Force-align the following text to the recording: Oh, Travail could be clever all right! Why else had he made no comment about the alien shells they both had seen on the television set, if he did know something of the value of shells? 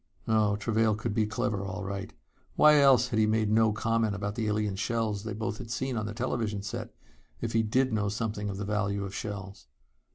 Oh, 0.27 0.55
Travail 0.55 0.95
could 0.95 1.13
be 1.13 1.27
clever 1.27 1.63
all 1.63 1.83
right! 1.83 2.11
Why 2.55 2.79
else 2.79 3.09
had 3.09 3.19
he 3.19 3.27
made 3.27 3.51
no 3.51 3.71
comment 3.71 4.15
about 4.15 4.33
the 4.33 4.47
alien 4.47 4.75
shells 4.75 5.23
they 5.25 5.33
both 5.33 5.59
had 5.59 5.69
seen 5.69 5.95
on 5.95 6.07
the 6.07 6.13
television 6.15 6.63
set, 6.63 6.95
if 7.39 7.53
he 7.53 7.61
did 7.61 7.93
know 7.93 8.09
something 8.09 8.49
of 8.49 8.57
the 8.57 8.65
value 8.65 9.05
of 9.05 9.13
shells? 9.13 9.67